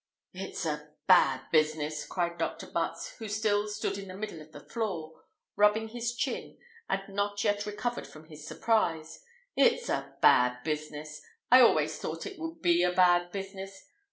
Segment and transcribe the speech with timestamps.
[0.33, 2.65] "It's a bad business!" cried Dr.
[2.65, 6.57] Butts, who still stood in the middle of the floor, rubbing his chin,
[6.89, 9.23] and not yet recovered from his surprise;
[9.55, 11.21] "it's a bad business!
[11.51, 13.79] I always thought it would be a bad business.